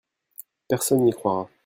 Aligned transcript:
Personne 0.67 1.03
n'y 1.03 1.13
croira. 1.13 1.47